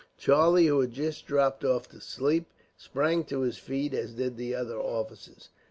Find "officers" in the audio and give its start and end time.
4.79-5.49